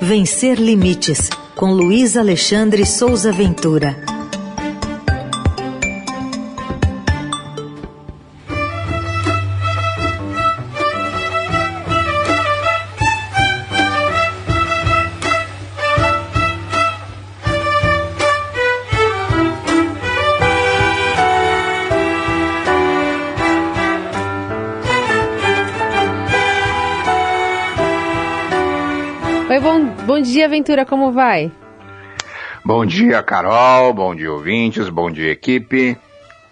[0.00, 4.15] Vencer Limites, com Luiz Alexandre Souza Ventura.
[30.20, 31.52] Dia, Ventura, como vai?
[32.64, 33.94] Bom dia, Carol.
[33.94, 34.88] Bom dia, ouvintes.
[34.88, 35.96] Bom dia, equipe.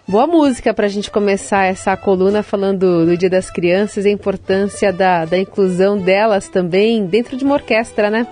[0.07, 4.11] Boa música para a gente começar essa coluna falando do Dia das Crianças e a
[4.11, 8.25] importância da, da inclusão delas também dentro de uma orquestra, né?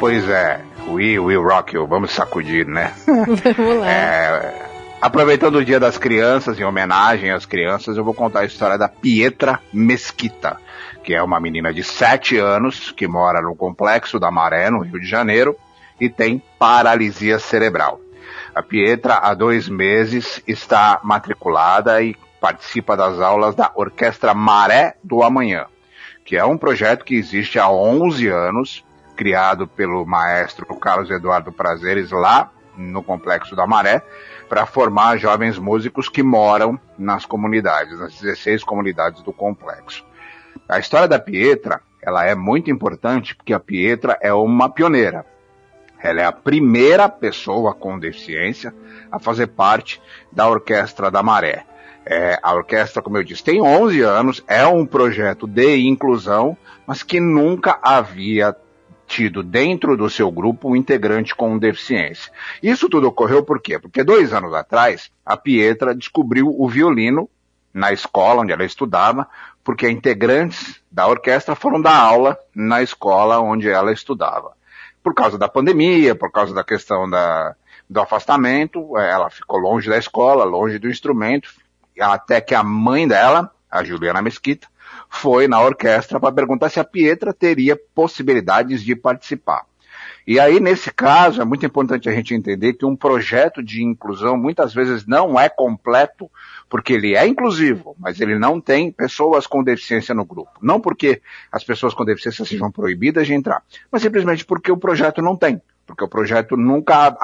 [0.00, 0.60] Pois é.
[0.88, 1.86] We Will Rock You.
[1.86, 2.92] Vamos sacudir, né?
[3.06, 3.88] Vamos lá.
[3.88, 4.54] É,
[5.00, 8.88] aproveitando o Dia das Crianças, em homenagem às crianças, eu vou contar a história da
[8.88, 10.58] Pietra Mesquita
[11.02, 15.00] que é uma menina de 7 anos que mora no Complexo da Maré, no Rio
[15.00, 15.56] de Janeiro,
[16.00, 18.00] e tem paralisia cerebral.
[18.54, 25.22] A Pietra, há dois meses, está matriculada e participa das aulas da Orquestra Maré do
[25.22, 25.66] Amanhã,
[26.24, 28.84] que é um projeto que existe há 11 anos,
[29.16, 32.50] criado pelo maestro Carlos Eduardo Prazeres lá
[32.80, 34.02] no Complexo da Maré,
[34.48, 40.04] para formar jovens músicos que moram nas comunidades, nas 16 comunidades do complexo.
[40.68, 45.24] A história da Pietra, ela é muito importante porque a Pietra é uma pioneira.
[46.02, 48.74] Ela é a primeira pessoa com deficiência
[49.12, 50.00] a fazer parte
[50.32, 51.66] da Orquestra da Maré.
[52.04, 56.56] É, a orquestra, como eu disse, tem 11 anos, é um projeto de inclusão,
[56.86, 58.56] mas que nunca havia
[59.10, 62.32] tido dentro do seu grupo um integrante com deficiência.
[62.62, 63.76] Isso tudo ocorreu por quê?
[63.76, 67.28] Porque dois anos atrás, a Pietra descobriu o violino
[67.74, 69.26] na escola onde ela estudava,
[69.64, 74.52] porque integrantes da orquestra foram dar aula na escola onde ela estudava.
[75.02, 77.56] Por causa da pandemia, por causa da questão da,
[77.88, 81.50] do afastamento, ela ficou longe da escola, longe do instrumento,
[81.98, 84.68] até que a mãe dela, a Juliana Mesquita,
[85.10, 89.66] foi na orquestra para perguntar se a Pietra teria possibilidades de participar.
[90.26, 94.36] E aí, nesse caso, é muito importante a gente entender que um projeto de inclusão
[94.36, 96.30] muitas vezes não é completo,
[96.68, 100.52] porque ele é inclusivo, mas ele não tem pessoas com deficiência no grupo.
[100.62, 105.20] Não porque as pessoas com deficiência sejam proibidas de entrar, mas simplesmente porque o projeto
[105.20, 107.16] não tem, porque o projeto nunca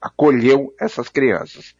[0.00, 1.76] acolheu essas crianças.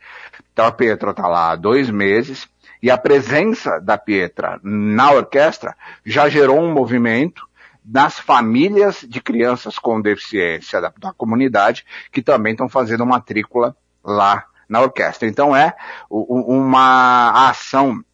[0.53, 2.49] Então a Pietra está lá há dois meses,
[2.84, 5.75] e a presença da Pietra na orquestra
[6.05, 7.49] já gerou um movimento
[7.83, 13.75] nas famílias de crianças com deficiência da, da comunidade, que também estão fazendo matrícula
[14.05, 15.27] lá na orquestra.
[15.27, 15.72] Então é
[16.11, 18.05] uma ação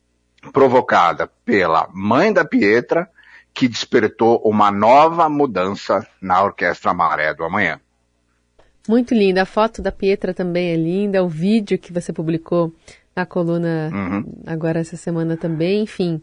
[0.53, 3.11] provocada pela mãe da Pietra,
[3.53, 7.81] que despertou uma nova mudança na Orquestra Maré do Amanhã.
[8.89, 9.43] Muito linda.
[9.43, 11.25] A foto da Pietra também é linda.
[11.25, 12.73] O vídeo que você publicou
[13.15, 14.25] na coluna uhum.
[14.47, 15.83] agora essa semana também.
[15.83, 16.21] Enfim,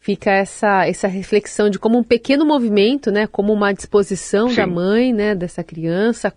[0.00, 4.56] fica essa, essa reflexão de como um pequeno movimento, né, como uma disposição Sim.
[4.56, 6.32] da mãe, né, dessa criança,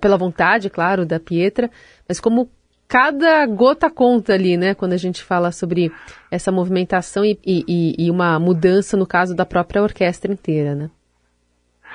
[0.00, 1.70] pela vontade, claro, da Pietra,
[2.08, 2.48] mas como
[2.86, 5.92] cada gota conta ali, né, quando a gente fala sobre
[6.30, 10.90] essa movimentação e, e, e uma mudança no caso da própria orquestra inteira, né?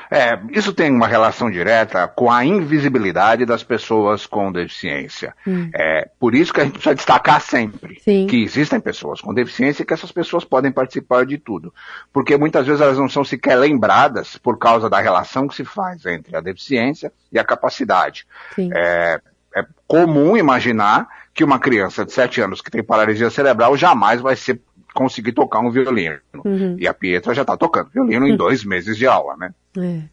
[0.09, 5.35] É, isso tem uma relação direta com a invisibilidade das pessoas com deficiência.
[5.47, 5.69] Hum.
[5.73, 8.27] É, por isso que a gente precisa destacar sempre Sim.
[8.27, 11.73] que existem pessoas com deficiência e que essas pessoas podem participar de tudo.
[12.11, 16.05] Porque muitas vezes elas não são sequer lembradas por causa da relação que se faz
[16.05, 18.25] entre a deficiência e a capacidade.
[18.57, 19.19] É,
[19.55, 24.35] é comum imaginar que uma criança de 7 anos que tem paralisia cerebral jamais vai
[24.35, 24.61] ser
[24.93, 26.19] conseguir tocar um violino.
[26.45, 26.75] Uhum.
[26.79, 29.53] E a Pietra já está tocando violino em dois meses de aula, né?
[29.77, 30.03] É.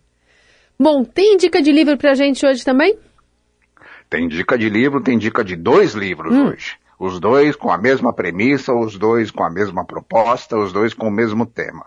[0.79, 2.99] Bom, tem dica de livro pra gente hoje também?
[4.09, 6.49] Tem dica de livro, tem dica de dois livros hum.
[6.49, 6.77] hoje.
[6.99, 11.09] Os dois com a mesma premissa, os dois com a mesma proposta, os dois com
[11.09, 11.87] o mesmo tema.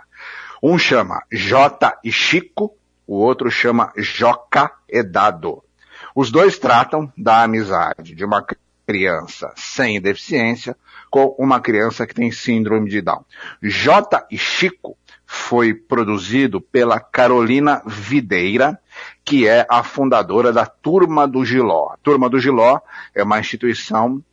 [0.62, 2.74] Um chama J e Chico,
[3.06, 5.64] o outro chama Joca e Dado.
[6.16, 8.44] Os dois tratam da amizade de uma
[8.86, 10.76] criança sem deficiência
[11.10, 13.24] com uma criança que tem síndrome de Down.
[13.62, 18.80] J e Chico foi produzido pela Carolina Videira,
[19.24, 21.90] que é a fundadora da Turma do Giló.
[21.94, 22.80] A Turma do Giló
[23.16, 24.24] é uma instituição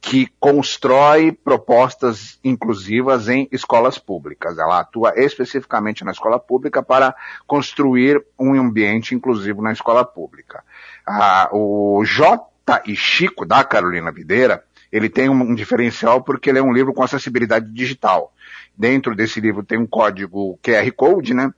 [0.00, 4.58] que constrói propostas inclusivas em escolas públicas.
[4.58, 7.14] Ela atua especificamente na escola pública para
[7.46, 10.64] construir um ambiente inclusivo na escola pública.
[11.06, 12.49] Ah, o J
[12.86, 14.62] e Chico, da Carolina Videira,
[14.92, 18.32] ele tem um diferencial porque ele é um livro com acessibilidade digital.
[18.76, 21.52] Dentro desse livro tem um código QR Code, né?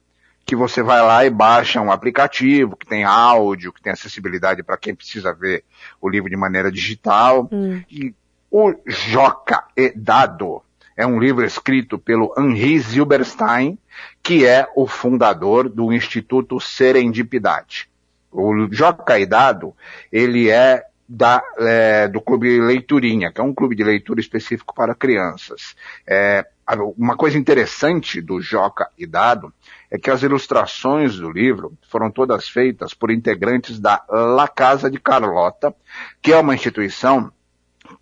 [0.44, 4.76] que você vai lá e baixa um aplicativo que tem áudio, que tem acessibilidade para
[4.76, 5.64] quem precisa ver
[6.00, 7.48] o livro de maneira digital.
[7.50, 7.82] Hum.
[7.90, 8.14] E
[8.50, 10.62] o Joca e Dado
[10.96, 13.78] é um livro escrito pelo Henri Zilberstein,
[14.22, 17.88] que é o fundador do Instituto Serendipidade.
[18.30, 19.74] O Joca e Dado,
[20.10, 24.94] ele é da, é, do Clube Leiturinha, que é um clube de leitura específico para
[24.94, 25.76] crianças.
[26.06, 26.46] É,
[26.96, 29.52] uma coisa interessante do Joca e Dado
[29.90, 34.98] é que as ilustrações do livro foram todas feitas por integrantes da La Casa de
[34.98, 35.74] Carlota,
[36.22, 37.30] que é uma instituição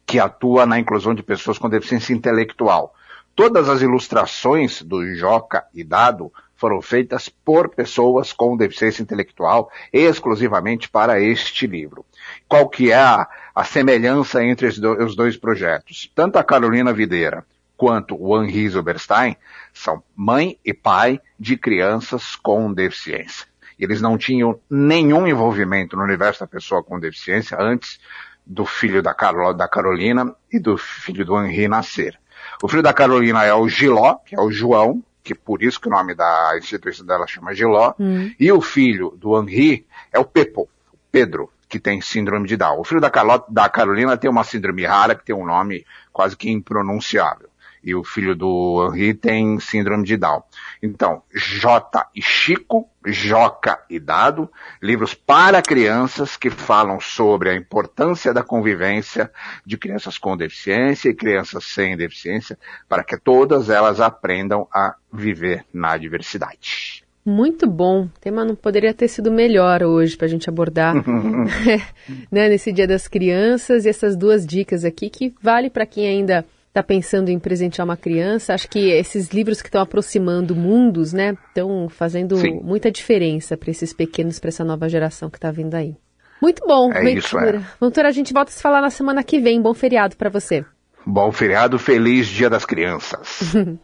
[0.06, 2.94] que atua na inclusão de pessoas com deficiência intelectual.
[3.34, 10.90] Todas as ilustrações do Joca e Dado foram feitas por pessoas com deficiência intelectual exclusivamente
[10.90, 12.04] para este livro.
[12.46, 16.12] Qual que é a, a semelhança entre os dois projetos?
[16.14, 17.46] Tanto a Carolina Videira
[17.78, 19.36] quanto o Henri Zuberstein
[19.72, 23.46] são mãe e pai de crianças com deficiência.
[23.78, 27.98] Eles não tinham nenhum envolvimento no universo da pessoa com deficiência antes
[28.44, 32.20] do filho da, Carol, da Carolina e do filho do Henri nascer.
[32.62, 35.88] O filho da Carolina é o Giló, que é o João, que por isso que
[35.88, 38.32] o nome da instituição dela chama Giló, hum.
[38.38, 42.80] e o filho do Henri é o Pepo, o Pedro, que tem síndrome de Down.
[42.80, 43.10] O filho da,
[43.48, 47.49] da Carolina tem uma síndrome rara que tem um nome quase que impronunciável
[47.82, 50.42] e o filho do Henri tem síndrome de Down.
[50.82, 54.50] Então, J e Chico, Joca e Dado,
[54.82, 59.30] livros para crianças que falam sobre a importância da convivência
[59.64, 65.64] de crianças com deficiência e crianças sem deficiência, para que todas elas aprendam a viver
[65.72, 67.04] na diversidade.
[67.24, 68.04] Muito bom.
[68.04, 70.94] O tema não poderia ter sido melhor hoje para a gente abordar
[72.30, 76.44] né, nesse Dia das Crianças e essas duas dicas aqui que vale para quem ainda
[76.70, 81.36] está pensando em presentear uma criança, acho que esses livros que estão aproximando mundos, né,
[81.48, 82.60] estão fazendo Sim.
[82.62, 85.96] muita diferença para esses pequenos, para essa nova geração que está vindo aí.
[86.40, 87.60] Muito bom, é Isso, é.
[87.78, 89.60] Doutora, a gente volta a se falar na semana que vem.
[89.60, 90.64] Bom feriado para você.
[91.04, 93.54] Bom feriado, feliz Dia das Crianças.